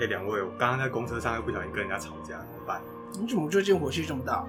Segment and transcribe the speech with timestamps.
[0.00, 2.80] 哎，两位，我刚刚在公车上又不小心跟人家吵架，怎么办？
[3.20, 4.42] 你怎么最近火气这么大？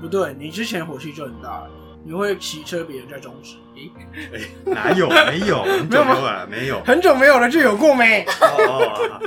[0.00, 1.64] 不对，你之前火气就很大，
[2.02, 3.54] 你会骑车别人在中指。
[3.76, 3.90] 咦，
[4.34, 5.08] 哎，哪有？
[5.08, 6.82] 没有，很久没有了，没有。
[6.82, 8.24] 很久没有了就有过没？
[8.40, 9.20] 哦，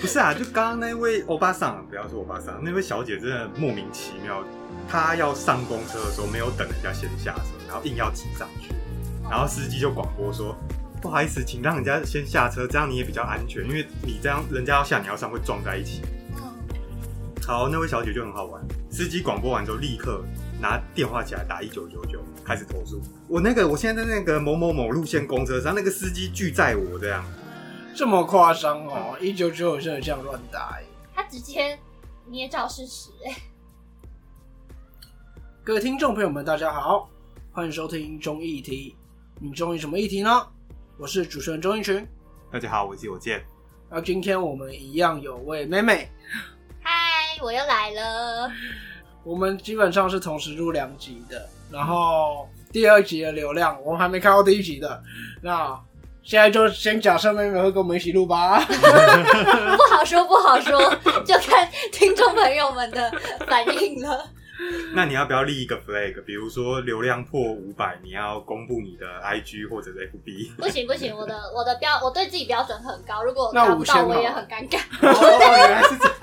[0.00, 4.42] 不是啊，就刚刚那位欧巴桑，不要说欧巴桑，那位小姐真的莫名其妙，
[4.88, 8.74] 她要上公车的时候没有等人家先下车，然后硬要挤上去，
[9.30, 10.56] 然后司机就广播说。
[11.00, 16.02] 不好意思，请让人家先下车，这样你也比较安全，因为你这样人家要下，你要上会撞在一起。
[17.46, 18.62] 好，那位小姐就很好玩。
[18.90, 20.22] 司机广播完之后，立刻
[20.60, 23.00] 拿电话起来打一九九九，开始投诉。
[23.28, 27.24] 我那个，我现在在那个某某某路线公车上，那个司机拒载我这样。
[27.94, 29.16] 这么夸张哦！
[29.20, 30.84] 一九九九真的这样乱打哎。
[31.14, 31.78] 他直接
[32.26, 33.34] 捏造事实哎。
[35.64, 37.08] 各位听众朋友们，大家好，
[37.52, 38.94] 欢迎收听中议题。
[39.40, 40.46] 你中意什么议题呢？
[41.00, 42.04] 我是主持人周英群，
[42.50, 43.40] 大家好，我是有健。
[43.88, 46.10] 那今天我们一样有位妹妹，
[46.82, 48.50] 嗨，我又来了。
[49.22, 55.00] 我们基本上是同时录两集的，然后第二集的流量我们还没看到第一集的，
[55.40, 55.80] 那
[56.24, 58.58] 现在就先假设妹妹会跟我们一起录吧。
[58.66, 60.92] 不好说，不好说，
[61.24, 63.08] 就看听众朋友们的
[63.46, 64.28] 反应了。
[64.94, 66.22] 那你要不要立一个 flag？
[66.24, 70.56] 比如说流量破五百，你要公布你的 IG 或者 FB？
[70.56, 74.80] 不行不行，我的我的标我对自己标准很高，如果达不到我也很尴尬。
[75.00, 76.14] 原来是这样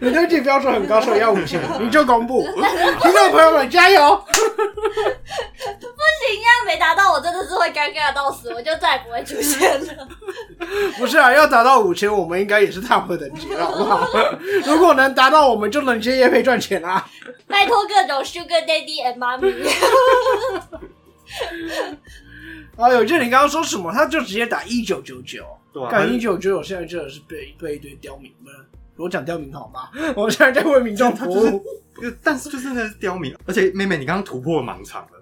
[0.00, 2.42] 你对自己标准很高，所以要五千，你就公布。
[2.42, 4.24] 听众朋友们加油！
[4.24, 4.32] 不
[6.32, 10.08] 行呀，没达到我真的是会尴尬到死，我就再也不会出现了。
[10.98, 14.06] 不是啊，要达到五千，我们应该也是差不多等级了，好不好？
[14.66, 17.08] 如果能达到，我们就能接业配赚钱啊！
[17.46, 19.54] 拜托各种 sugar daddy and mommy。
[22.76, 25.44] 啊，有就你刚刚说什么，他就直接打一九九九，
[25.90, 28.52] 干一九九九，现在真的是被被一堆刁民们。
[28.96, 29.88] 我讲刁民好吗？
[30.16, 31.62] 我现在在为民众服务，
[32.22, 35.17] 但是就是那是刁民，而且妹妹，你刚刚突破盲场了。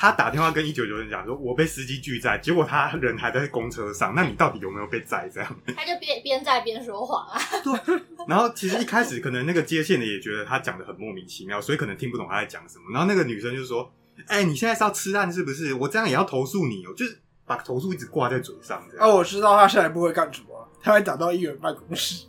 [0.00, 4.14] 他打电话跟一九九人讲说：“我被司机拒载，结果他人还在公车上。
[4.14, 5.28] 那你到底有没有被载？
[5.30, 7.38] 这样？”他就边边载边说谎啊。
[7.62, 8.00] 对。
[8.26, 12.84] 然后其实一开始可能那个接线的也觉得他讲的很莫名其妙，所以可能听不懂他在讲什么。
[12.90, 13.92] 然后那个女生就说
[14.26, 15.74] ：“哎，你现在是要吃案是不是？
[15.74, 22.24] 我这样也要投诉你哦，就是把投诉一直挂在嘴上。”哦，我知道他下一步会干什么，他会打到议员办公室，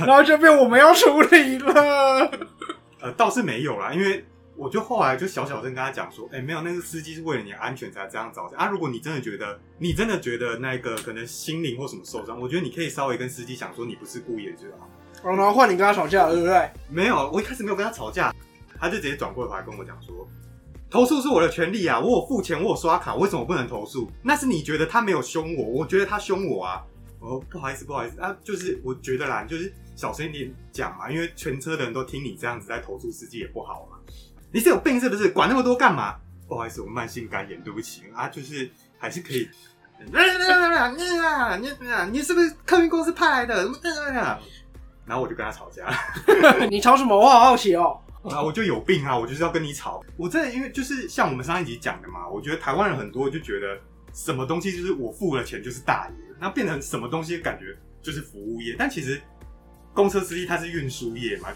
[0.00, 2.28] 然后就被我们要处理了。
[3.00, 4.26] 呃，倒是没有啦，因为。
[4.58, 8.66] 我就后来就小小声跟他讲说，哎，没有，那个司机是为了你安全才这样着想啊。
[8.66, 14.90] 如果你真的觉得，你真的觉得那个可能心灵或什么受伤，我觉得你可以稍微跟司机讲说，你不是故意的就好。
[15.22, 16.70] 然后换你跟他吵架了，对不对？
[16.90, 18.34] 没有，我一开始没有跟他吵架，
[18.78, 20.28] 他就直接转过头来跟我讲说，
[20.90, 24.10] 投诉是我的权利啊，我有付钱，我有刷卡，为什么不能投诉？
[24.22, 26.84] 那是你觉得他没有凶我，我觉得他凶我啊。
[27.20, 33.98] 哦，不好意思，不好意思啊，就是我觉得啦，就是小声一点讲嘛，因为全车的人都听你这样子在投诉司机也不好嘛。
[34.52, 35.28] 你是有病是不是？
[35.28, 36.16] 管那么多干嘛？
[36.48, 39.48] 不好意思，我慢性肝炎，对不起啊，就是还是可以。
[40.00, 40.12] 你
[42.12, 43.68] 你是不是客运公司派来的？
[45.04, 45.86] 然后我就跟他吵架。
[46.70, 47.14] 你吵什么？
[47.18, 48.00] 我好好奇哦。
[48.24, 49.16] 啊，我就有病啊！
[49.16, 50.02] 我就是要跟你吵。
[50.16, 53.78] 我真的因为就是像我们上一集讲的嘛，我觉得台湾人很多就觉得
[54.12, 58.74] 什么东西就是我付了钱就是大爷，那变成什么东西感觉就是服务业。
[58.78, 59.20] 但其实
[59.92, 61.48] 公车司机他是运输业嘛。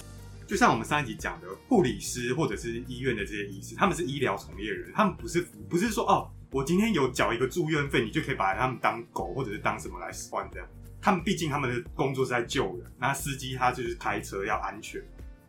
[0.46, 10.68] 就像我们上一集讲的，护理师或者是医院的这些医师，他们是医疗从业人，他们不是不是说哦，我今天有缴一个住院费，你就可以把他们当狗或者是当什么来算这样。
[11.00, 15.00] 他们毕竟他们的工作是在救人，那司机他就是开车要安全，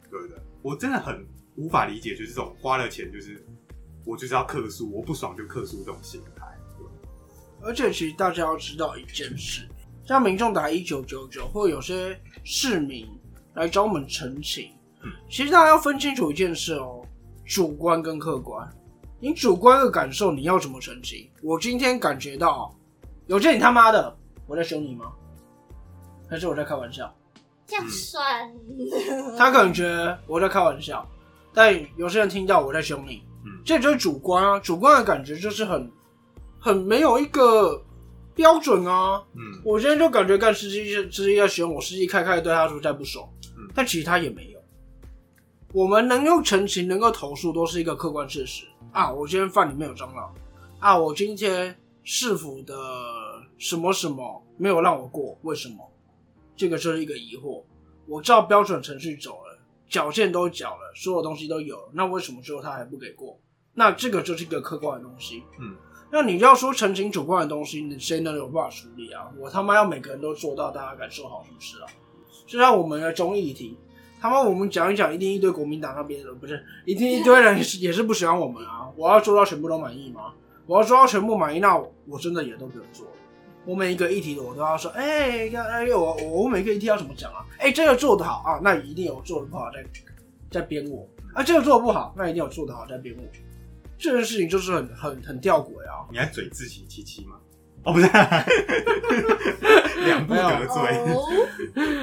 [0.09, 0.38] 对不对？
[0.62, 3.46] 我真的很无法理解，就是这种花了钱就是
[4.06, 6.44] 我就是要克诉，我不爽就克诉这种心态。
[7.62, 9.70] 而且其实大家要知道一件事，
[10.06, 13.08] 像民众打一九九九，或有些市民
[13.53, 14.70] 来找我们澄清。
[15.30, 17.02] 其实大家要分清楚一件事哦，
[17.46, 18.68] 主观跟客观。
[19.19, 21.30] 你主观的感受，你要怎么澄清？
[21.41, 22.75] 我今天感觉到，
[23.28, 24.16] 有件你他妈的，
[24.47, 25.06] 我在凶你吗？
[26.30, 27.14] 还是我在开玩笑？
[27.66, 28.53] 这样算？
[29.38, 31.08] 他可能觉得我在开玩笑，
[31.53, 33.23] 但有些人听到我在凶你，
[33.64, 34.59] 这就是主观啊。
[34.59, 35.90] 主观的感觉就是很
[36.59, 37.82] 很没有一个
[38.35, 39.23] 标准啊。
[39.35, 43.26] 嗯，我现在就感觉干司机司机在凶我，司机开开对他说再不爽，
[43.73, 44.53] 但其实他也没有。
[45.73, 49.11] 我们能够澄清、能够投诉，都是一个客观事实啊！
[49.11, 50.31] 我今天饭里面有蟑螂
[50.78, 50.96] 啊！
[50.96, 52.75] 我今天市府的
[53.58, 55.78] 什么什么没有让我过，为什么？
[56.55, 57.64] 这个就是一个疑惑。
[58.05, 59.58] 我照标准程序走了，
[59.90, 63.40] 缴件都缴了，所有东西都有，那为什么最后他还不给过？
[63.73, 65.43] 那这个就是一个客观的东西。
[65.59, 65.76] 嗯，
[66.11, 69.31] 那你要说澄清主观的东西，你谁能有办法处理啊？
[69.40, 71.87] 我他妈要每个人都做到，大家感受好，是不是啊？
[72.46, 73.76] 就像我们的综艺题，
[74.23, 78.90] 他妈我们讲一讲，一定一堆国民党那边的，不是一定一堆人也是不喜欢我们啊！
[78.96, 80.34] 我要做到全部都满意吗？
[80.66, 81.78] 我要做到全部满意，那
[82.08, 83.05] 我真的也都不用做。
[83.66, 87.46] 我每一个议题我都要说，哎，哎，我我每个议题要怎么讲啊？
[87.58, 89.84] 哎，这个做得好啊，那一定有做的不好在
[90.49, 93.23] 在编我啊，这个做的不好，那一定有做得好在编我。
[93.97, 96.08] 这件事情就是很很很吊诡啊！
[96.09, 97.35] 你还嘴自欺欺欺吗？
[97.84, 98.08] 哦，不是，
[100.06, 101.00] 两不得罪，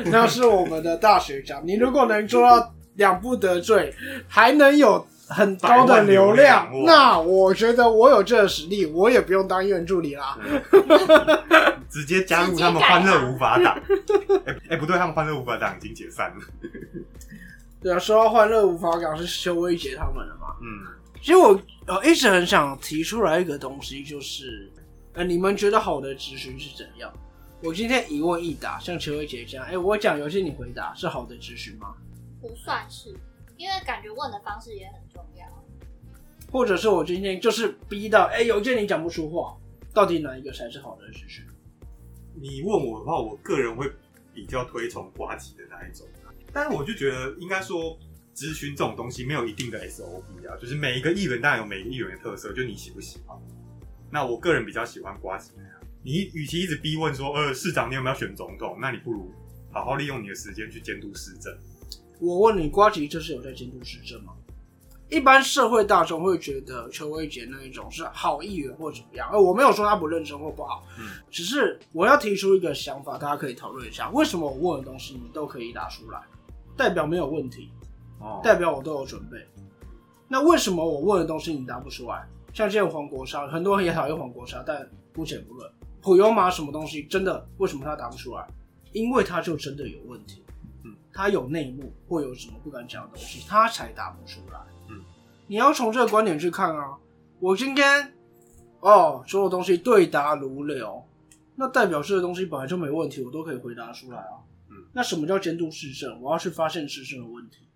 [0.07, 1.63] 那是我们的大学长。
[1.65, 3.95] 你如果能做到两不得罪，
[4.29, 10.39] 还能有很高的流量，那我觉得我有这个实力，我也不用当医院助理啦，
[11.89, 13.81] 直接加入他们欢乐无法党。
[14.45, 16.37] 哎哎，不对，他们欢乐无法党已经解散了。
[17.83, 20.49] 对啊，说到欢乐无法党是修威杰他们的嘛？
[20.61, 21.01] 嗯。
[21.23, 24.71] 其实我呃一直很想提出来一个东西，就是
[25.15, 27.13] 呃你们觉得好的咨询是怎样？
[27.63, 31.95] 我今天一问一答，像陈薇姐这样，哎，我讲游戏你回答，是好的咨询吗？
[32.41, 33.11] 不算是，
[33.57, 35.47] 因为感觉问的方式也很重要。
[36.51, 39.57] 或者是我今天就是逼到，哎，有件你讲不出话，
[39.93, 41.45] 到底哪一个才是好的咨询？
[42.35, 43.91] 你问我的话，我个人会
[44.33, 46.07] 比较推崇瓜吉的那一种，
[46.53, 47.99] 但是我就觉得应该说。
[48.33, 53.37] 咨询这种东西没有一定的 SOP 啊，就是每一个议员当然有每一个议员的特色，就你喜不喜欢。
[54.11, 55.73] 那我个人比较喜欢瓜子那样。
[56.03, 58.79] 你与其一直逼问说，呃，市长你有没有选总统？
[58.81, 59.31] 那你不如
[59.71, 61.55] 好好利用你的时间去监督市政。
[62.19, 64.33] 我问你，瓜吉这是有在监督市政吗？
[65.09, 69.29] 一般社会大众会觉得邱威杰那一种是好议员或怎么样？
[69.33, 76.23] 而，我没有说他不认真或不好，嗯，只是我要提出一个想法，大家可以讨论一下，为什么我问的东西你都可以答出来，
[76.77, 77.71] 代表没有问题？
[78.43, 79.39] 代表我都有准备，
[80.29, 82.29] 那为什么我问的东西你答不出来？
[82.53, 85.71] 像这种黄国沙，很多人也讨厌黄国沙，但姑且不论。
[86.03, 87.47] 普悠玛什么东西真的？
[87.59, 88.47] 为什么他答不出来？
[88.93, 90.43] 因为他就真的有问题，
[90.85, 94.59] 嗯，他有内幕或有什么不敢讲的东西，他才答不出来。
[94.89, 95.01] 嗯，
[95.47, 96.97] 你要从这个观点去看啊。
[97.39, 98.13] 我今天
[98.81, 101.05] 哦，所有东西对答如流，
[101.55, 104.41] 那代表这个东西本来就没问题，我都可以回答出来啊。
[104.71, 106.21] 嗯，那什么叫监督市政？
[106.21, 107.69] 我要去发现市政的问题。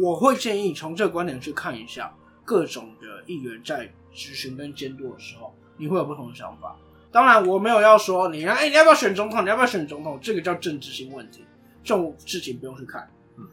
[0.00, 2.12] 我会建议从这个观点去看一下
[2.44, 6.76] 各种的议员在咨询跟监督的时候，你会有不同的想法。
[7.12, 9.44] 当然，我没有要说你，哎，你要不要选总统？
[9.44, 10.18] 你要不要选总统？
[10.20, 11.44] 这个叫政治性问题，
[11.84, 13.08] 这种事情不用去看。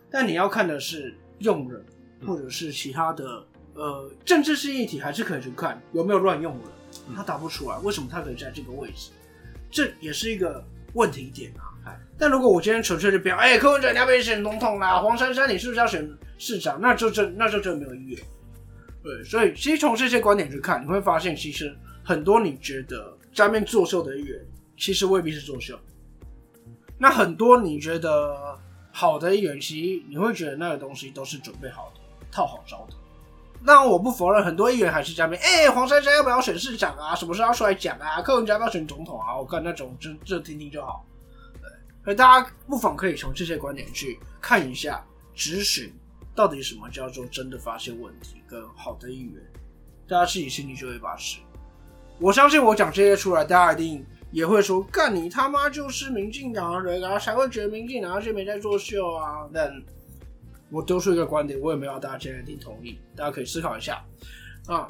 [0.09, 1.85] 但你要看的是用人，
[2.25, 3.45] 或者是其他的
[3.75, 7.15] 呃政治性议题，还是可以去看有没有乱用人。
[7.15, 9.11] 他答不出来，为什么他可以在这个位置？
[9.69, 11.95] 这也是一个问题点啊。
[12.17, 14.99] 但如果我今天纯粹就表，哎，柯文哲你要不要选总统啦？
[15.01, 16.79] 黄珊珊你是不是要选市长？
[16.81, 18.19] 那就真那就真没有意义。
[19.05, 24.43] 对，所以其实从这些观点去看，你会发现其实很多你觉得下面作秀的议员，
[24.75, 25.79] 其实未必是作秀。
[26.97, 28.57] 那很多你觉得
[28.91, 32.95] 好的议员，其实你会觉得那个东西都是准备好的，套好招的。
[33.61, 37.13] 那我不否认，很多议员还是加面，哎，黄珊珊要不要选市长啊？
[37.13, 38.23] 什么时候要出来讲啊？
[38.23, 39.37] 柯文哲要选总统啊？
[39.37, 41.05] 我看那种就就听听就好。
[41.61, 41.69] 对
[42.03, 45.05] 所以大家不妨可以从这些观点去看一下，
[45.35, 45.93] 咨询
[46.35, 49.41] 到底什么叫做真的发现问题跟好的议员，
[50.07, 51.39] 大家自己心里就会把持。
[52.19, 59.71] 我相信我讲这些出来，大家一定也会说：“干你他妈就是民进党人啊，才会觉得民进党那些没在作秀啊。”但
[60.69, 64.03] 我丢出一个观点，我也没有大家一定同意，大家可以思考一下
[64.67, 64.89] 啊。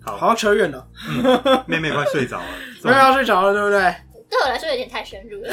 [0.00, 0.88] 好，好扯远了，
[1.66, 2.46] 妹妹快睡着了，
[2.84, 3.94] 妹妹要睡着了，对不对？
[4.30, 5.48] 对我来说有点太深入了。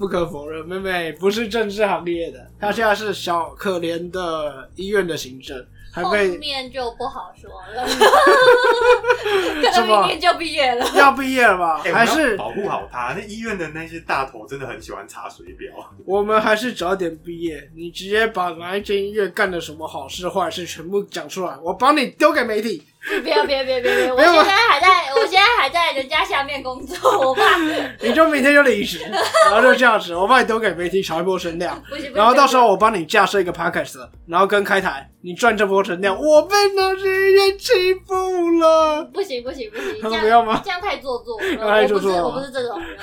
[0.00, 5.62] 不可否认，妹妹不是政治行业的，她现在是小可怜的医院的行政。
[5.92, 7.84] 还后面就不好说了，
[9.74, 11.78] 可能明年就毕业了，要毕业了吧？
[11.92, 13.12] 还是保护好他？
[13.12, 15.68] 那医院的那些大头真的很喜欢查水表。
[16.06, 22.86] 我们还是早点毕业，你直接把哪一间医院干的什么好事坏事全部讲出来，我帮你丢给媒体。
[23.22, 24.12] 不要，别别别别！
[24.12, 26.96] 我现在还在，我现在还在人家下面工作，
[27.28, 27.56] 我怕
[28.02, 29.00] 你就明天就离职，
[29.46, 31.82] 然后就这样子，我帮你丢给媒体炒一波声量，
[32.14, 39.02] 然后到时候我帮你架设一个 podcast，然后跟开台，你赚这波声量，我被那些人欺负了。
[39.04, 40.60] 不行不行不行，这样不要吗？
[40.62, 42.98] 这样太做作，太做作，我不是这种人。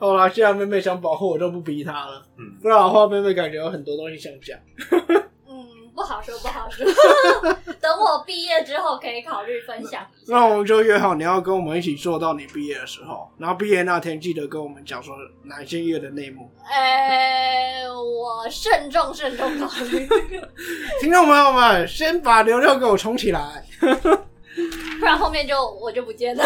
[0.00, 2.22] 好啦，既然妹妹想保护我，就不逼她了。
[2.38, 4.58] 嗯，不然的话，妹妹感觉有很多东西想讲。
[5.98, 6.86] 不好说，不好说。
[7.82, 10.08] 等我毕业之后可以考虑分享一下。
[10.28, 16.48] 那我们就约好，你要跟我们一起做到你毕业的时候，然后毕业那天记得跟我们讲说哪一件业的内幕。
[16.70, 20.08] 呃，我慎重慎重考虑。
[21.02, 26.44] 听众朋友们，先把流量给我冲起来， 不然后面就我就不见了。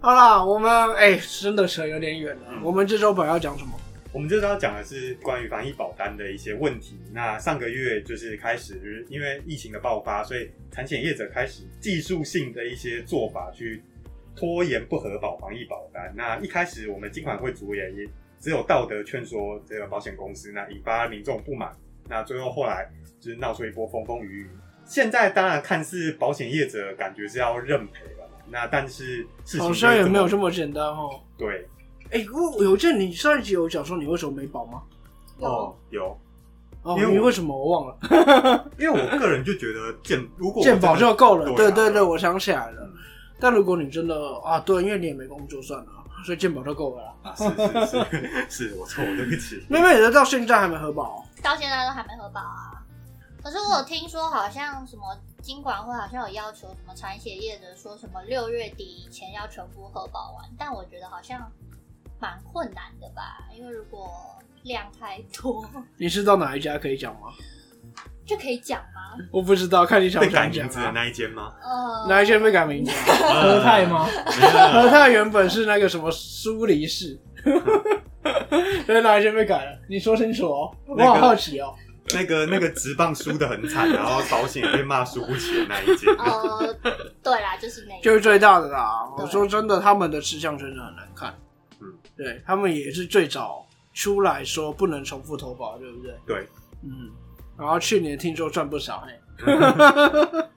[0.00, 2.42] 好啦，我们哎、真的扯有点远了。
[2.62, 3.72] 我们这周本来要讲什么？
[4.14, 6.96] 我们这周要讲的是关于防疫保单的一些问题。
[7.12, 13.82] 那上个月就是开始，因为疫情的爆发，所以产险业者开始技术性的一些做法去
[14.36, 16.14] 拖延不核保防疫保单。
[16.16, 21.72] 那一开始我们金管会主委也只有道德劝说这个保险公司，那引发民众不满。
[22.08, 24.50] 那最后后来就是闹出一波风风雨雨。
[24.84, 31.20] 现在当然看似保险业者感觉是要认赔了，那但是事情好像也没有这这么简单哦。
[31.36, 31.66] 对
[32.14, 34.82] 哎、我有见你上一集有讲说你为什么没保吗？
[35.40, 36.16] 哦有。
[36.82, 38.70] 哦，因为你为什么我忘了？
[38.78, 41.46] 因为我个人就觉得健，如果我健保就够了。
[41.56, 42.88] 对啊对对对，我想起来了。
[43.40, 45.86] 但如果你真的啊，对，因为你也没工作算了，
[46.24, 47.14] 所以健保就够了啦。
[47.22, 49.64] 啊，是是是，是我错，对不起。
[49.68, 52.84] 妹妹的到现在还没核保，到现在都还没核保啊。
[53.42, 55.02] 可是我有听说，好像什么
[55.42, 61.50] 金管会好像有要求什么产险业者说什么六月底以前要全部核保完，但我觉得好像
[62.24, 64.10] 蛮困难的吧，因为如果
[64.62, 65.62] 量太多，
[65.98, 67.28] 你知道哪一家可以讲吗？
[68.26, 69.22] 这可以讲吗？
[69.30, 70.92] 我不知道，看你想被不想讲改名字的啊。
[70.94, 71.52] 那一间吗？
[71.62, 73.42] 呃，哪一间被改名字啊？
[73.44, 74.08] 和泰吗？
[74.40, 77.20] 没和，泰原本是那个什么苏黎世，
[78.86, 79.78] 对，哪一间被改了？
[79.86, 81.74] 你说清楚哦，我那个好好奇哦。
[82.14, 86.10] 那个那个直棒输的很惨，然后保险也被骂输不起的那一间。
[86.16, 86.74] 呃，
[87.22, 89.06] 对啦，就是那个，就是最大的啦。
[89.16, 91.34] 对我说真的，他们的吃相真的很难看。
[92.16, 96.14] 嗯，对他们也是最早出来说不能重复投保，对不对？
[96.26, 96.48] 对，
[96.82, 97.10] 嗯。
[97.56, 99.12] 然后去年听说赚不少，嘿。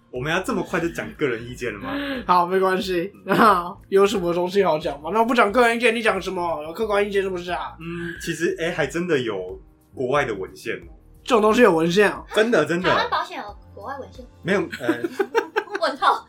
[0.10, 1.94] 我们要这么快就讲个人意见了吗？
[2.26, 3.12] 好，没关系。
[3.24, 5.12] 那 有什么东西好讲吗？
[5.14, 6.64] 那我不讲个人意见，你讲什么？
[6.64, 7.76] 有客观意见是不是啊？
[7.80, 9.60] 嗯，其实哎、还真的有
[9.94, 10.90] 国外的文献哦，
[11.24, 12.26] 这种东西有文献哦。
[12.34, 13.44] 真的真台湾的保险有
[13.76, 14.26] 国外文献？
[14.42, 15.02] 没有呃，
[15.82, 16.26] 问号，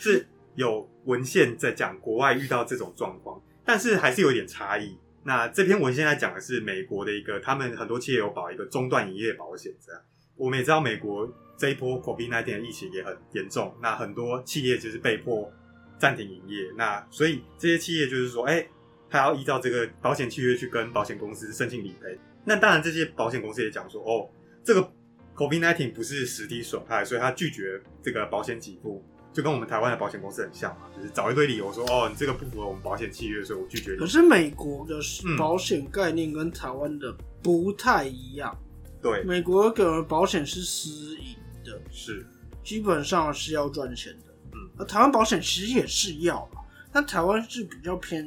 [0.00, 0.26] 是
[0.56, 4.96] 有文献在讲国外遇到这种状况，但是还是有点差异。
[5.24, 10.00] 那这篇文献在讲的是美国的一个，他们很多企业有保一个中断营业保险，这样。
[10.36, 15.52] 我们也知道美国这一波 COVID-19 的疫情也很严重，那很多企业就是被迫
[15.98, 18.64] 暂停营业，那所以这些企业就是说，哎、
[19.10, 22.16] 他要依照这个保险契约去跟保险公司申请理赔。
[22.44, 24.30] 那当然，这些保险公司也讲说，哦，
[24.62, 24.92] 这个
[25.34, 29.04] COVID-19 不是实体损害，所以他拒绝这个保险给付。
[29.36, 33.98] 就跟我们台湾的保险公司很像嘛，就是找一堆理由说，哦，你这个不符合我们保险契约，所以我拒绝你。
[33.98, 38.56] 可是美国的嗯保险概念跟台湾的不太一样。
[39.02, 42.26] 对，美国给的保险是私营的，是，
[42.64, 44.32] 基本上是要赚钱的。
[44.54, 48.24] 嗯，而台湾保险其实也是要啦，但台湾是比较偏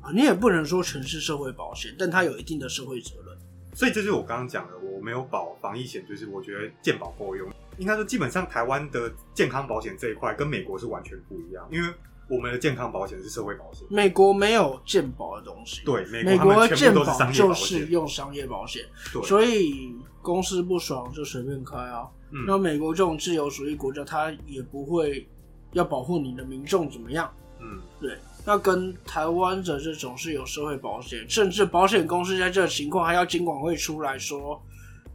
[0.00, 3.36] 啊，你也不能说全是社会保险，但它有一定的社会责任。
[3.74, 7.46] 所以这就是我刚刚讲的，我没有保防疫险，就是我觉得健保够用。
[7.78, 11.88] 应该说，基本上台湾的健康保险这一块跟美国是完全不一样，因为
[12.28, 18.82] 我们的健康保险是社会保险，美国没有健保的东西，，对，美美国他们国健保就是用商业保险，
[19.24, 22.08] 所以公司不爽就随便开啊。
[22.32, 25.24] 嗯那美国这种自由主义国家，它也不会
[25.72, 27.32] 要保护你的民众怎么样。
[27.60, 34.60] 嗯，对，那跟台湾的这种是有社会保险，甚至保险公司在这个情况还要监管会出来说，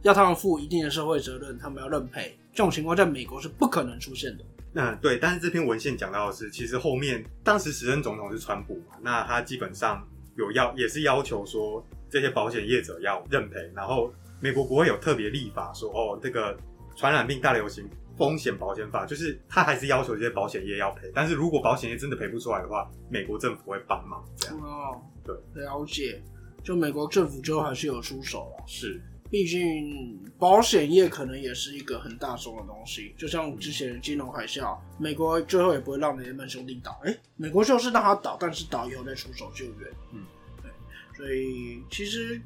[0.00, 2.34] 要他们负一定的社会责任，他们要认赔。
[2.52, 4.44] 这种情况在美国是不可能出现的。
[4.72, 10.06] 那对，但是这篇文献讲到的是，其实后面当时时任总统是川普嘛，那他基本上
[10.36, 16.56] 有要也是要求说这些保险业者要认赔，然后美国国会有特别立法说，哦，这个
[16.96, 26.22] 传染病大流行风险保险法，就是他还是要求这些保险业要赔，但是如果保险业真的赔不出来的话，美国政府会帮忙，这样哦，对，了解。
[26.62, 33.14] 就美国政府最后还是有出手了，是，毕竟保险业可能也是一个很大众的东西。
[33.16, 39.90] 就像之前金融海啸，美国最后也不会让雷曼兄弟倒，哎、美国就是让他倒，但是倒以后再出手救援。
[40.12, 40.26] 嗯，
[40.60, 40.70] 对，
[41.16, 42.38] 所以其实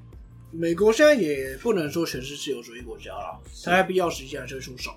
[0.52, 4.94] 美国现在也不能说全是自由主义国家了，他在必要时间还是出手。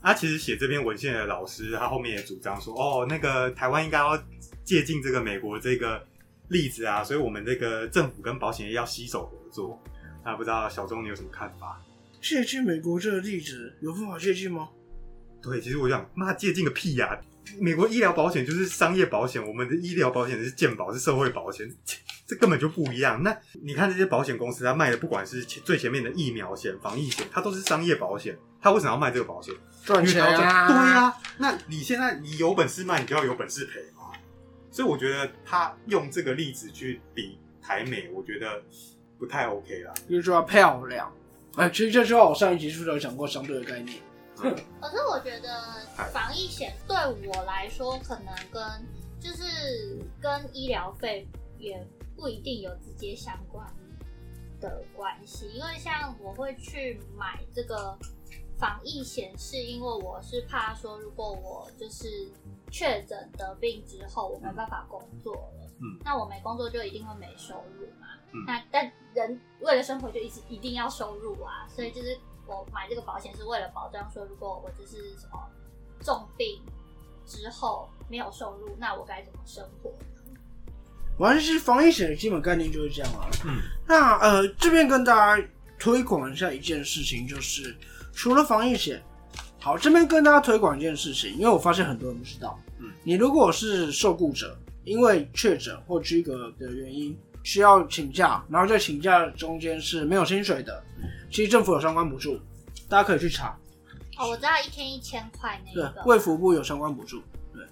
[0.00, 4.16] 他其实写这篇文献的老师，他后面也主张说，哦，那个台湾应该要
[4.62, 6.06] 借鉴这个美国这个
[6.50, 9.82] 例子啊，所以我们这个政府跟保险业要携手合作。
[10.26, 11.80] 那不知道小钟你有什么看法？
[12.20, 14.68] 借鉴美国这个例子有办法借鉴吗？
[15.40, 17.16] 对，其实我想，妈借鉴个屁呀、
[17.60, 21.72] 美国医疗保险就是商业保险，我们的医疗保险是健保，是社会保险，
[22.26, 23.22] 这根本就不一样。
[23.22, 29.54] 那你看这些保险公司，它卖的不管是最前面的疫苗险、防疫险，它都是商业保险，它为什么要卖这个保险？
[29.84, 30.66] 赚钱啊！
[30.66, 34.10] 对啊，那你现在你有本事卖，你就要有本事赔嘛。
[34.72, 38.60] 所以我觉得他用这个例子去比台美，我觉得
[39.18, 39.94] 不太 OK 啦。
[40.08, 41.12] 就是说漂亮，
[41.56, 43.98] 哎，其实这句话我上一集是不是有讲过相对的概念？
[44.36, 45.48] 可是我觉得
[46.12, 46.96] 防疫险对
[47.26, 48.62] 我来说，可能跟
[49.18, 51.26] 就是跟医疗费
[51.58, 51.82] 也
[52.14, 53.66] 不一定有直接相关
[54.60, 57.96] 的关系，因为像我会去买这个
[58.58, 62.28] 防疫险，是因为我是怕说，如果我就是
[62.70, 72.18] 确诊得病之后，我没办法工作了，嗯，那我没工作就一定会没收入嘛，嗯，那但人为了生活就一直一定要收入啊，所以就是。
[72.48, 75.50] 我买这个保险是为了保障，说如果我就是什么
[76.00, 76.62] 重病
[77.26, 79.92] 之后没有收入，那我该怎么生活？
[81.18, 83.26] 完全是防疫险的基本概念就是这样啊。
[83.44, 85.44] 嗯，那呃这边跟大家
[85.76, 87.76] 推广一下一件事情，就是
[88.12, 89.02] 除了防疫险，
[89.60, 92.56] 好，这边跟大家推广一件事情，因为我发现很多人不知道。
[92.78, 100.82] 嗯，你如果是受雇者，因为确诊或居隔的原因需要请假，然后在请假中间是没有薪水的。
[101.30, 102.36] 其实政府有相关补助，
[102.88, 103.56] 大家可以去查。
[104.18, 105.88] 哦，我知道一天一千块那个。
[105.90, 107.22] 对，卫福部有相关补助。
[107.54, 107.64] 对。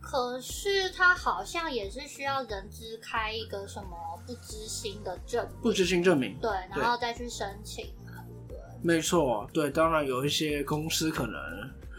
[0.00, 3.90] 可是他好像也是需要人资开一个什么
[4.26, 5.46] 不知心的证。
[5.60, 6.34] 不知心证明。
[6.40, 8.58] 对，然后再去申请嘛，对不对？
[8.82, 11.34] 没错，对，当然有一些公司可能。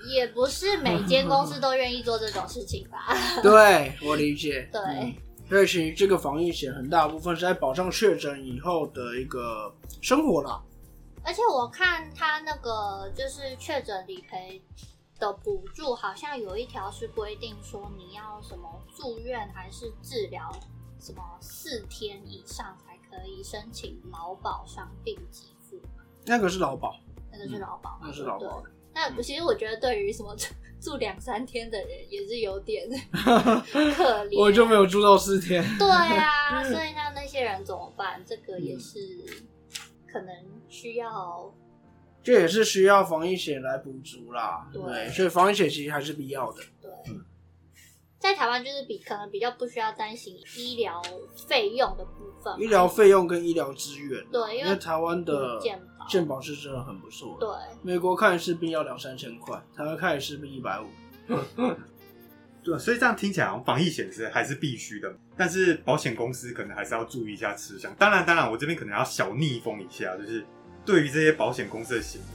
[0.09, 3.13] 也不是每间 公司都愿意做这种事情吧？
[3.43, 4.67] 对，我理解。
[4.73, 5.13] 对。
[5.51, 10.61] 而且这个防疫险很大部分是在保障确诊以后的一个生活啦。
[11.23, 14.61] 而且我看他那个就是确诊理赔
[15.19, 20.49] 的补助，好像有一条是规定说你要什么住院还是治疗
[20.99, 25.81] 什么四天以上才可以申请劳保伤病给付。
[26.25, 26.95] 那个是劳保，
[27.31, 28.63] 那个是劳保，那是劳保。
[28.93, 30.35] 那其实我觉得对于什么
[30.81, 34.39] 住两三天的人也是有点 可怜。
[34.39, 35.63] 我就没有住到四天。
[35.77, 38.23] 对啊， 所以那那些人怎么办？
[38.25, 38.99] 这个也是。
[40.11, 40.33] 可能
[40.67, 41.53] 需要，
[42.23, 44.67] 这也是需要防疫险来补足啦。
[44.73, 46.63] 对，所以防疫险其实还是必要的。
[46.81, 46.89] 对，
[48.17, 50.99] 在台湾就是比可能比较不需要担心医疗
[51.47, 54.25] 费用的部分，医疗费用跟医疗资源。
[54.31, 55.59] 对，因为台湾的
[56.09, 57.37] 健保是真的很不错。
[57.39, 57.47] 对，
[57.81, 60.87] 美国看一次病要两三千块，台湾看一次病一百五。
[62.61, 67.93] 对，所以这样听起来，防疫险是还是必须的，但是保险公司可能还是要注意一下吃相。
[67.95, 70.45] 当然，当然，我这边可能要小逆风一下，就是
[70.83, 72.27] 对于这些保险公司的行为，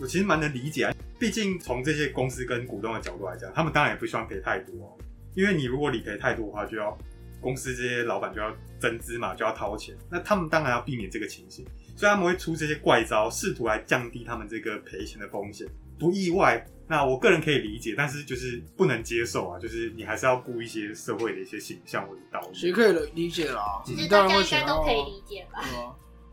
[0.00, 0.94] 我其实蛮能理解啊。
[1.18, 4.98] 毕竟从这些公司跟股东的角度来讲，他们当然也不希望赔太多，
[5.34, 6.96] 因为你如果理赔太多的话，就要
[7.40, 9.96] 公司这些老板就要增资嘛，就要掏钱。
[10.10, 11.64] 那他们当然要避免这个情形，
[11.96, 15.66] 所以他们会出这些怪招，试图来降低他们这个赔钱的风险。
[15.98, 16.64] 不意外。
[16.88, 19.56] 那我个人可以理解，但是就是不能接受啊！
[19.60, 22.52] 就是你还是要顾一些社会的一些形象或者道义。
[22.52, 23.80] 谁可以理解啦？
[23.86, 25.62] 其实大家应该都可以理解吧？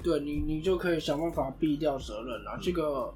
[0.01, 2.57] 对，你你就可以想办法避掉责任啦。
[2.59, 3.13] 这个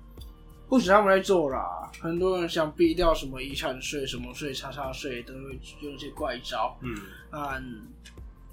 [0.71, 6.79] 不止他们在做啦，很多人想避掉什么遗产税、什么税、叉叉税，都会用一些怪招。
[6.81, 6.95] 嗯，
[7.33, 7.81] 嗯，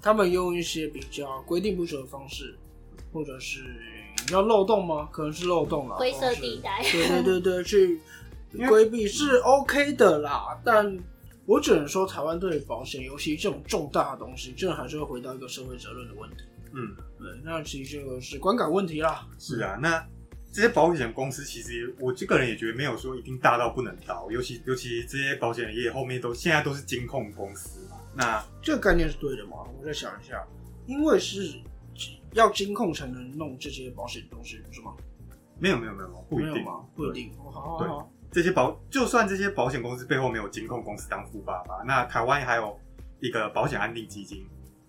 [0.01, 2.57] 他们用一些比较规定不准的方式，
[3.13, 3.63] 或者是
[4.33, 5.07] 要漏洞吗？
[5.13, 6.83] 可能是漏洞了，灰色地带。
[6.83, 8.01] 对对对对， 去。
[8.67, 10.97] 规避是 OK 的啦，但
[11.45, 16.43] 我只能说，台湾对保险，尤其这种重大的东西，真的还是会回到一个社会责任的问题。
[16.73, 19.25] 嗯，对，那其实这个是观感问题啦。
[19.37, 20.05] 是啊，那
[20.51, 27.97] 这些保险公司，其实我这个人也觉得没有说一定大到不能倒，尤其尤其这些保险业后面都现在都是金控公司嘛。
[28.15, 29.57] 那这个概念是对的吗？
[29.77, 30.43] 我再想一下，
[30.87, 31.59] 因为是
[32.33, 34.93] 要金控才能弄这些保险东西，是吗？
[35.59, 36.83] 没有没有没有，不一定吗？
[36.95, 37.31] 不一定。
[37.37, 38.11] 好，好，好。
[38.31, 42.79] 这些保就算这些保险公司背后没有金控公司当富爸爸，那台湾还有
[43.19, 44.45] 一个保险安定基金，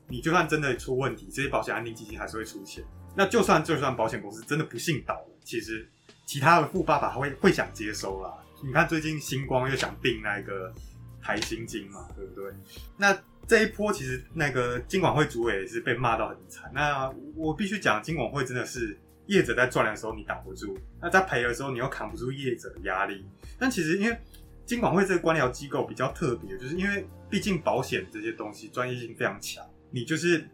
[0.08, 2.84] 你就算真的出问题，这些保险安定基金还是会出钱。
[3.16, 5.84] 那就算就算保险公司真的不幸倒了，其实
[6.24, 8.32] 其他的富爸爸会会想接收啦。
[8.62, 10.72] 你看最近星光又想并那个
[11.20, 12.52] 台新金嘛，对不对？
[12.96, 16.70] 那这一波其实那个金管会主委也是被骂到很惨。
[16.72, 18.96] 那我必须讲，金管会真的是。
[19.26, 23.24] 业者在赚的时候你挡不住，那在赔的时候你又扛不住业者的压力。
[23.60, 24.18] 但其实因为
[24.66, 30.44] 金管会这个官僚机构比较特别，就是因为毕竟保险这些东西专业性非常强，你就是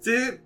[0.00, 0.40] 这些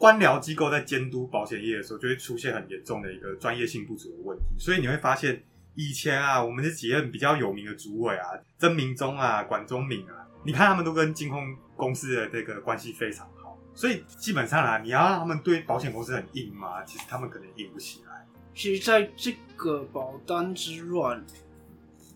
[0.00, 4.44] 官僚机构在监督保险业的时候，就会出现很严重的一个专业性不足的问题。
[4.58, 5.42] 所以你会发现
[5.74, 13.58] 以前啊，我们这几任比较有名的主委啊，曾明忠啊、管中敏啊，你看他们都跟金控公司的这个关系非常好。
[13.74, 16.82] 所以基本上啊，你要让他们对保险公司很硬嘛？
[16.84, 18.26] 其实他们可能硬不起来。
[18.54, 21.22] 其实，在这个保单之乱，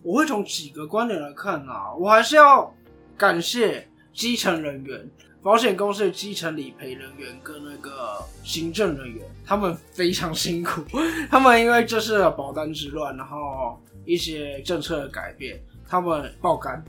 [0.01, 2.75] 我会从几个观点来看啊，我还是要
[3.15, 5.07] 感谢基层人员。
[5.45, 10.81] 保险公司的基层理赔人员跟那个行政人员，他们非常辛苦。
[11.29, 16.83] 他们因为这是保单之乱，然后一些政策的改变，他们爆肝。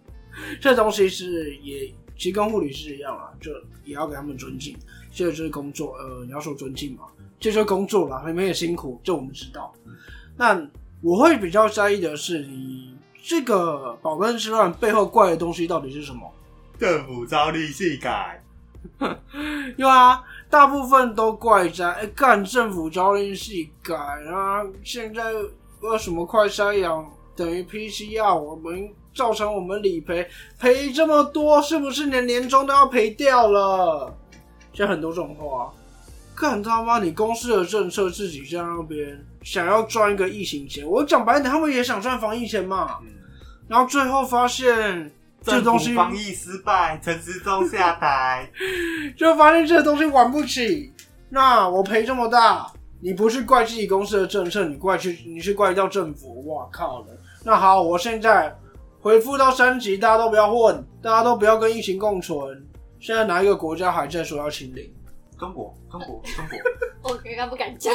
[0.62, 3.52] 这东西是也其实跟护理师一样啊，就
[3.84, 4.74] 也要给他们尊敬。
[5.12, 7.02] 这就是工作，呃，你要说尊敬嘛，
[7.38, 9.70] 这就是工作啦，你们也辛苦，这我们知道。
[10.38, 10.58] 那
[11.02, 16.22] 我会比较在意的是，你这个保单之乱背后怪的东西到底是什么？
[16.80, 18.42] 政府招利息改，
[19.76, 24.64] 有啊，大部分都怪在哎干政府招利息改啊！
[24.82, 25.22] 现在
[25.82, 30.26] 为什么快筛阳等于 PCR，我们造成我们理赔
[30.58, 34.16] 赔这么多，是不是连年终都要赔掉了？
[34.72, 35.70] 现在很多这种话，
[36.34, 36.98] 干他妈！
[36.98, 43.00] 你公司的政策自己在那边想要赚一个疫情钱，我讲白点，他们也想赚防疫钱嘛。
[43.68, 45.12] 然后最后发现。
[45.42, 48.50] 这东西防疫失败，陈时中下台，
[49.16, 50.92] 就发现这东西玩不起。
[51.30, 56.44] 那我赔这么大，你不是怪自己公司的政策，你怪去，你是怪到政府。
[56.46, 57.06] 哇靠了！
[57.44, 58.54] 那好，我现在
[59.00, 62.38] 回复到三级，大家都不要混，大家都不要跟疫情共存。
[62.98, 64.92] 现在哪一个国家还在说要清零？
[65.38, 67.10] 中国，中国， 中国。
[67.10, 67.94] 我刚刚不敢讲。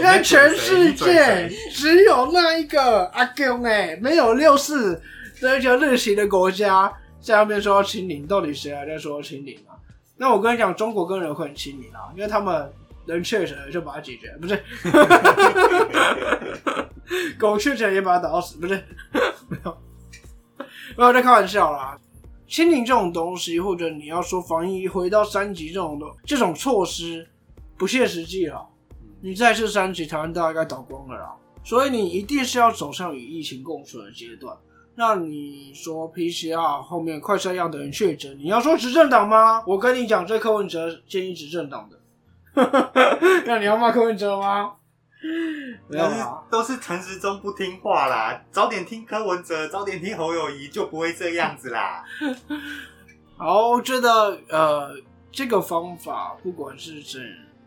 [0.00, 5.00] 因为全世界只有那一个阿 Q 哎，没有六四。
[5.40, 9.76] 这一个日系的国家在那边说要清零，到底谁还在说要清零啊？
[10.16, 12.72] 那我跟你讲，中国更有可能清零啊，因为他们
[13.04, 14.62] 人确诊就把它解决，不是？
[17.38, 18.74] 狗确诊也把它打到死，不是？
[19.48, 19.76] 没有，
[20.96, 21.98] 没有在开玩笑啦。
[22.48, 27.28] 清零这种东西，或者你要说防疫回到三级这种的这种措施，
[27.76, 28.66] 不切实际了。
[29.20, 31.34] 你再是三级，台湾大概倒光了啦。
[31.64, 34.56] 所以你一定是要走上与疫情共存的阶段。
[34.98, 39.62] 那你说 PCR 后面快筛样的人确诊，你要说执政党吗？
[39.66, 42.00] 我跟你讲，这柯文哲建议执政党的。
[43.44, 44.72] 那你要骂柯文哲吗？
[45.88, 48.42] 没有啊，都是陈时中不听话啦。
[48.50, 52.02] 早点听柯文哲，早点听侯友谊，就不会这样子啦。
[53.36, 54.96] 好，我觉得呃，
[55.30, 57.20] 这个方法不管是谁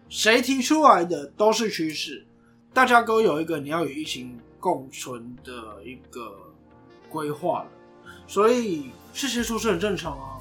[0.09, 2.25] 谁提出来的，都是趋势。
[2.73, 6.48] 大家都有一个你要与疫情共存的一个。
[7.09, 7.67] 规划了，
[8.27, 10.37] 所以事情出是很正常啊。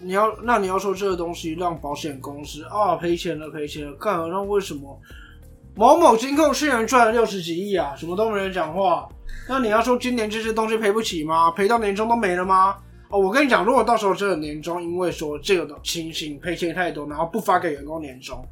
[0.00, 5.00] 你要那你要说这个东西让保险公司啊赔钱了赔钱了，干那为什么
[5.74, 7.96] 某某金控去年赚了六十几亿啊？
[7.96, 9.08] 什么都没人讲话。
[9.48, 11.50] 那你要说今年这些东西赔不起吗？
[11.50, 12.76] 赔到年终都没了吗？
[13.08, 18.46] 哦，我跟你讲，如果到时候这个年终因为说这个的情形赔钱太多，然后不发给员工年终，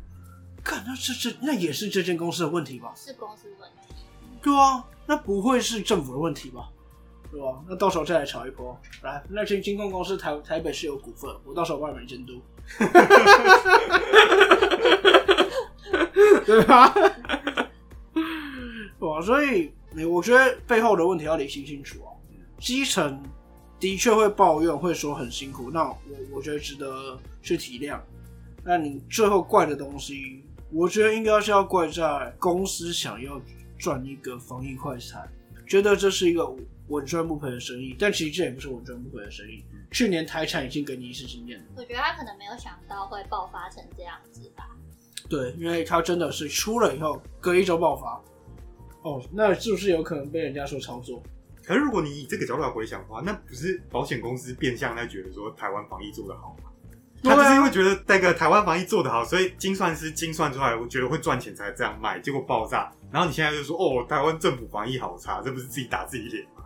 [0.62, 2.92] 干那这这那也是这间公司的问题吧？
[2.96, 3.94] 是公司问题。
[4.42, 6.68] 对啊，那不会是政府的问题吧？
[7.32, 7.64] 是吧？
[7.66, 8.78] 那到时候再来炒一波。
[9.02, 12.42] 来，那间金控公司台台北是有股份，我到时候帮你们监督，
[16.44, 16.94] 对吧？
[19.00, 22.12] 哇，所以你我觉得背后的问题要理清清楚啊。
[22.58, 23.22] 基层
[23.80, 25.96] 的确会抱怨，会说很辛苦，那我
[26.34, 27.98] 我觉得值得去体谅。
[28.62, 33.40] 那你最后怪的东西，我觉得应该是要怪在公司想要
[33.78, 35.26] 赚一个防疫快餐，
[35.66, 36.46] 觉得这是一个。
[36.92, 39.64] 稳赚不赔的生意，但其实这也不是稳赚不赔的生意。
[39.90, 41.64] 去年台产已经给你一次经验了。
[41.76, 44.68] 我觉得他可能没有想到会爆发成这样子吧。
[45.28, 48.22] 对，因为他真的是出了以后隔一周爆发。
[49.02, 51.22] 哦，那是不是有可能被人家说操作？
[51.64, 56.68] 可是如果你以这个角度来回想的话，那不是保险公司变相在觉得说台湾防疫做得好吗？
[57.24, 62.92] 他就是因为觉得那个台湾防疫做得好，所以精算师精算出来，我觉得会赚钱才这样卖，结果爆炸。
[63.12, 66.61] 然后你现在就说哦，台湾政府防疫好差，这不是自己打自己脸吗？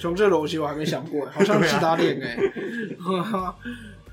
[0.00, 2.38] 从这逻辑我还没想过， 好像是打脸哎。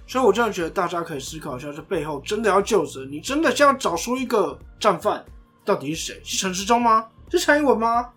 [0.08, 5.24] 所以，我真的觉得大家可以思考一下，这背后真的要救责，你真的是要找出一个战犯，
[5.64, 6.22] 到底是谁？
[6.22, 7.08] 是陈世忠吗？
[7.30, 8.10] 是蔡英文吗？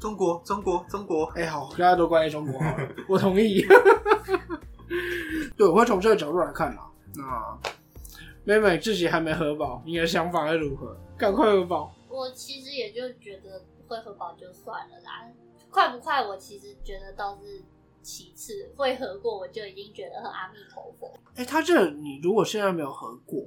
[0.00, 1.24] 中国，中国，中国。
[1.36, 2.60] 哎，好，大家都关于中国，
[3.08, 3.64] 我同意。
[5.56, 6.90] 对，我会从这个角度来看啊。
[7.14, 10.98] 那妹妹自己还没核保，你的想法会如何？
[11.16, 11.94] 赶快核保。
[12.08, 15.22] 我其实也就觉得会核保就算了啦。
[15.76, 16.26] 快不快？
[16.26, 17.62] 我其实觉得倒是
[18.00, 21.12] 其次，会合过我就已经觉得很阿弥陀佛。
[21.34, 23.46] 哎，他这你如果现在没有合过，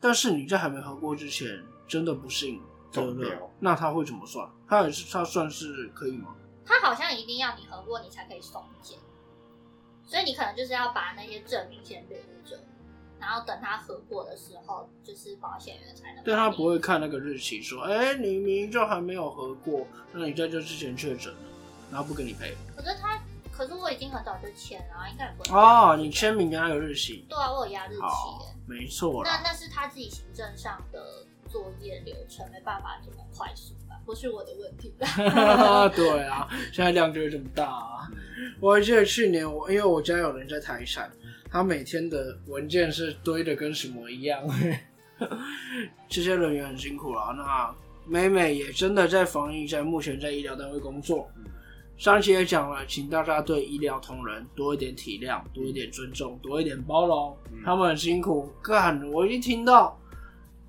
[0.00, 1.46] 但是你在还没合过之前
[1.86, 2.60] 真的不幸
[2.90, 4.50] 得了，那他会怎么算？
[4.66, 6.34] 他也是他算是可以吗？
[6.66, 8.98] 他好像一定要你合过，你才可以送检，
[10.04, 12.60] 所以你可能就是要把那些证明先留着。
[13.20, 16.24] 然后等他合过的时候，就是保险员才能。
[16.26, 21.40] 但他不会看那个日期，说，哎，你明明就还没有合过，那你在这之前确诊了，
[21.90, 22.54] 然后不跟你赔。
[22.76, 23.20] 可是他，
[23.52, 25.58] 可是我已经很早就签了，应该也不会。
[25.58, 27.24] 哦，你签名跟他有日期。
[27.28, 28.02] 对啊，我有压日期。
[28.66, 29.22] 没错。
[29.24, 33.96] 那那是他自己行政上的作业流程，没办法这么快速吧。
[34.04, 34.94] 不是我的问题。
[34.98, 38.08] 对啊，现在量就是这么大啊！
[38.60, 41.10] 我还记得去年我，因为我家有人在台山，
[41.50, 44.42] 他每天的文件是堆的跟什么一样。
[46.08, 47.34] 这些人员很辛苦了。
[47.36, 47.74] 那
[48.06, 51.30] 美美也真的在防疫在目前在医疗单位工作。
[51.98, 57.36] 上期也讲了，请大家对医疗同仁多一点体谅，多一点尊重，多一点包容。
[57.64, 58.48] 他们很辛苦。
[58.62, 59.98] 干，我一听到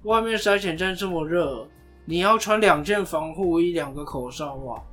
[0.04, 1.68] 外面筛检站这么热。
[2.06, 4.84] 你要穿两件防护衣，两个口罩哇！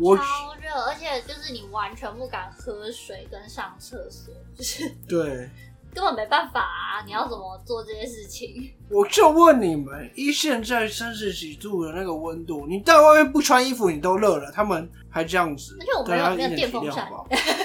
[0.00, 5.48] 超热，而且就是你完全不敢喝水跟上厕所，就是对，
[5.94, 7.02] 根本没办法啊！
[7.04, 8.72] 你要怎么做这些事情？
[8.90, 17.08] 我就问你们，一现在三十几度的那个温度，你在外面不穿衣服你都热了，他们还这样子，而且我们没有电风扇，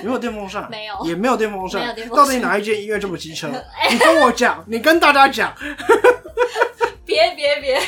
[0.03, 3.49] 没有电风扇， 没有，也没有电风扇，到底哪一间医院这么机车？
[3.91, 5.53] 你跟我讲， 你跟大家讲。
[7.05, 7.79] 别别别！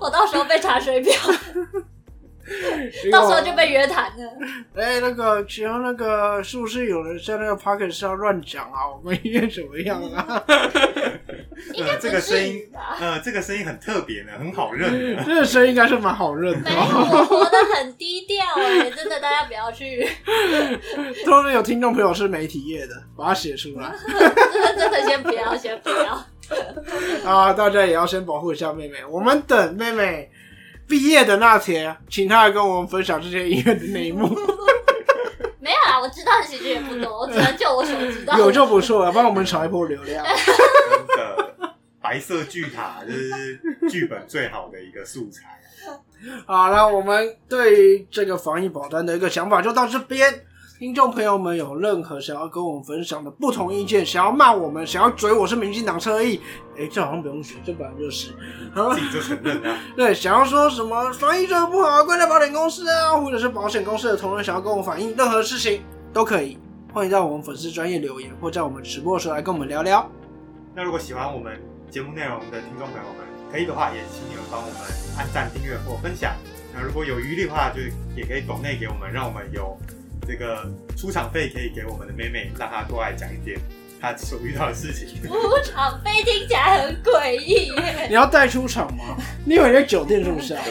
[0.00, 1.12] 我到时候被查水表，
[3.12, 4.32] 到时候就被约谈了。
[4.74, 8.88] 哎，那个，请问那个是不是有人在那个 p o c k e t 上乱讲啊？
[8.88, 10.42] 我们医院怎么样啊？
[11.76, 12.60] 呃，这个声音，
[13.00, 14.90] 呃，这个声音很特别的，很好认。
[15.24, 16.70] 这个声音应该是蛮好认的。
[16.70, 20.08] 没有，我活得很低调哎，真的，大家不要去。
[21.24, 23.92] 突然有听众朋友是媒体业的，把它写出来。
[24.06, 26.24] 真的，真的，先不要，先不要。
[27.24, 27.52] 啊！
[27.52, 28.98] 大家也要先保护一下妹妹。
[29.08, 30.28] 我们等妹妹
[30.90, 34.26] 毕业的那天，请他来跟我们分享这些音乐的内幕。
[35.60, 38.36] 没有啊，我知道的其实也不多， 我只能就我所知道。
[38.36, 40.26] 有就不错了，帮我们炒一波流量。
[40.26, 41.54] 真的，
[42.02, 45.60] 白色巨塔就是剧本最好的一个素材。
[46.44, 50.44] 好了，我们对于这个防疫保单的一个想法就到这边。
[50.80, 56.40] 听众朋友们有任何想要跟我们分享的不同意见，想要骂我们，想要追我是民进党车翼，
[56.74, 58.28] 哎，这好像不用学，这本来就是，
[58.72, 59.78] 自己就承认啊。
[59.94, 65.82] 对，想要说什么防疫做的不好，怪在保险公司啊，或者是保险公司的同仁想要跟我反映任何事情，
[66.14, 66.56] 都可以，
[66.94, 70.10] 欢迎在我们粉丝专业留言，或在我们直播的时候来跟我们聊聊。
[70.74, 74.80] 那如果喜欢我们节目内容的听众朋友们，可以的话，也请你们帮我们
[75.18, 76.34] 按赞、订阅或分享。
[76.72, 77.82] 那如果有余力的话，就
[78.16, 79.76] 也可以抖内给我们，让我们有。
[80.26, 80.64] 这个
[80.96, 83.58] 出场费可以给我们的妹妹，让她多来讲一点
[84.00, 85.22] 她所遇到的事情。
[85.22, 85.32] 出
[85.64, 87.72] 场费听起来很诡异。
[88.08, 89.16] 你要带出场吗？
[89.44, 90.48] 你以为在酒店是不是？
[90.48, 90.62] 对呀，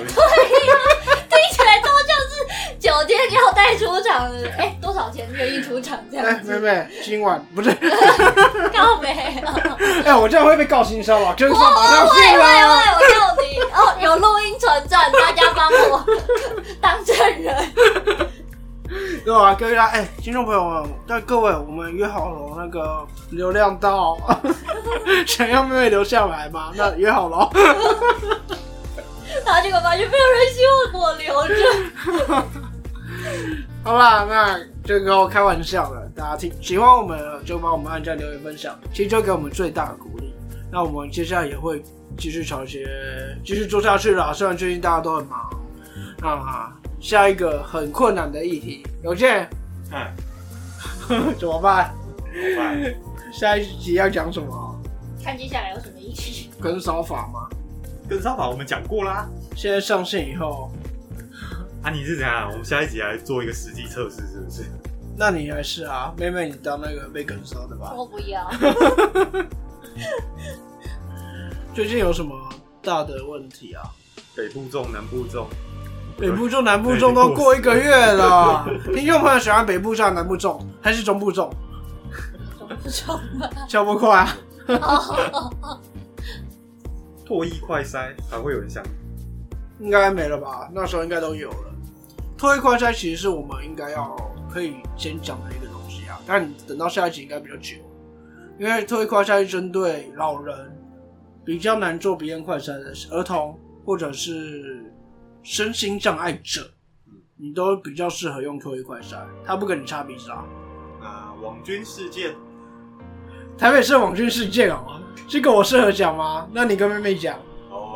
[1.29, 4.49] 听起来都像是酒店要带出场的。
[4.57, 6.25] 哎，多少钱愿意出场这样？
[6.25, 7.69] 哎，妹妹，今晚不是
[8.73, 9.77] 告没了。
[10.05, 16.05] 哎，我这样会被告性骚扰，真是马上会会会，我告你哦，有录音存证，大家帮我
[16.79, 18.28] 当证人。
[19.25, 24.17] 对啊，各位啊，哎，听众朋友们，但各位，我们约好了那个流量到，
[25.25, 26.71] 想要妹妹留下来吗？
[26.77, 27.49] 那约好了。
[29.45, 32.43] 然后结果发现没有人希望我留着。
[33.83, 40.33] 好啦，那这个开玩笑的，大家听喜欢我们就帮我们按赞、留言、分享，其实就给我们最大的鼓励。
[40.71, 41.81] 那我们接下来也会
[42.17, 42.87] 继续找一些
[43.43, 45.39] 继续做下去啦，虽然最近大家都很忙，
[46.21, 46.78] 啊。
[46.99, 49.49] 下一个很困难的议题，有见。
[49.91, 51.93] 嗯， 怎么办？
[52.31, 52.95] 怎么办？
[53.31, 54.81] 下一集要讲什么？
[55.23, 56.49] 看接下来有什么议题？
[56.61, 57.47] 跟烧法吗？
[58.07, 59.29] 跟烧法我们讲过啦。
[59.55, 60.71] 现在上线以后，
[61.83, 62.49] 啊，你是怎样？
[62.51, 64.63] 我们下一集来做一个实际测试，是不是？
[65.17, 67.93] 那你还是啊，妹妹，你当那个被跟烧的吧。
[67.95, 68.49] 我不要。
[71.73, 72.35] 最近有什么
[72.81, 73.83] 大的问题啊？
[74.35, 75.47] 北部重，南部重。
[76.19, 81.49] 北部重、南部重都过一个月了， 听众朋友喜欢北部重、南部重还是中部重？
[82.59, 84.35] 中部重吧，消不快啊！
[87.25, 88.83] 唾液快筛还会有人想？
[89.79, 90.69] 应该没了吧？
[90.73, 91.73] 那时候应该都有了。
[92.37, 94.13] 唾液快筛其实是我们应该要
[94.51, 97.77] 可以先讲的一个东西啊，但等到下一集应该比较久，
[98.59, 100.53] 因为唾液快筛是针对老人
[101.45, 104.83] 比较难做鼻咽快筛的儿童或者是。
[105.43, 106.69] 身心障碍者，
[107.37, 110.45] 你都比较适合用 Q 一快筛，他不跟你擦鼻子啊。
[111.01, 112.35] 啊，网军事件，
[113.57, 116.47] 台北市网军事件哦，这个我适合讲吗？
[116.51, 117.39] 那你跟妹妹讲，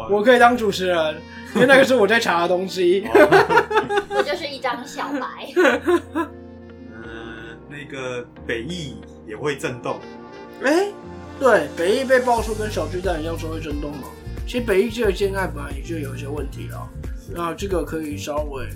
[0.10, 1.22] 我可以当主持人，
[1.54, 3.06] 因为那个是我在查的东西。
[4.10, 5.52] 我就是一张小白。
[6.94, 10.00] 嗯， 那个北翼也会震动，
[10.64, 10.88] 哎，
[11.40, 14.08] 对，北翼被爆出跟小巨蛋一样说会震动嘛？
[14.46, 16.90] 其实北翼这个建案本来也就有一些问题了，
[17.32, 18.68] 那这个可以稍微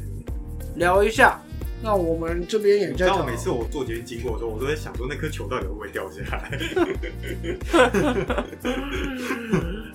[0.76, 1.40] 聊一下。
[1.80, 3.06] 那我们这边也在。
[3.06, 6.50] 道每次我坐捷运经过的时候，我都在想说那颗球到底会不会掉下来，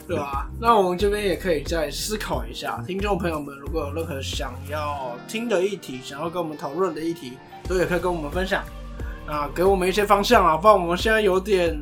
[0.06, 0.48] 对吧？
[0.60, 7.32] 那我们这边也可以再思考一下，听众朋友们如果有任何想要听的议题，想要跟我们讨论的议题，
[7.68, 8.62] 都也可以跟我们分享。
[9.26, 11.76] 啊，给我们一些方向啊，不然我们现在有点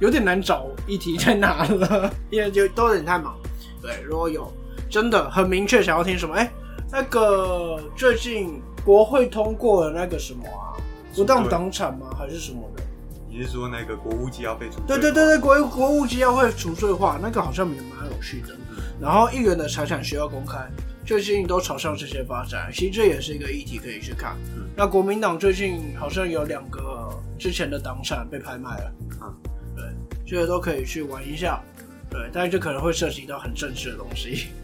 [0.00, 3.36] 有点难找议题在哪了，因为就都有点太忙。
[3.82, 4.52] 对，如果有
[4.88, 6.50] 真的很明确想要听什么，哎，
[6.90, 10.76] 那个最近国会通过了那个什么啊，
[11.14, 12.06] 不当党产吗？
[12.18, 12.82] 还是什么的？
[13.28, 14.80] 你是说那个国务机要被除？
[14.86, 18.54] 对对对对，国国务机要会除罪化，那个好像也蛮有趣的。
[19.00, 20.58] 然后议员的财产需要公开。
[21.06, 24.34] 最近都朝向这些发展，其实这也是一个议题可以去看。
[24.74, 29.34] 那国民党最近好像有两个之前的党产被拍卖了，嗯，
[29.76, 29.84] 对，
[30.24, 31.60] 这个都可以去玩一下，
[32.08, 34.46] 对，但是这可能会涉及到很正式的东西，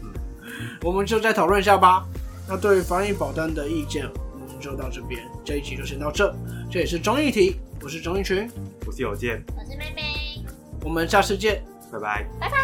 [0.83, 2.05] 我们就再讨论一下吧。
[2.47, 6.33] 那对于防疫保单的意见，我们就到这边，这一集就先到这。
[6.69, 8.49] 这也是中艺题，我是中艺群，
[8.85, 10.45] 我是有健，我是妹妹，
[10.83, 12.57] 我们下次见，拜拜，拜拜。